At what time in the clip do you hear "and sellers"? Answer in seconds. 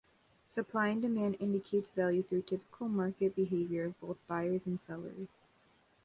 4.65-5.27